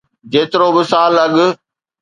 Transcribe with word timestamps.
جيترو 0.31 0.67
ٻه 0.75 0.83
سال 0.91 1.13
اڳ. 1.25 1.35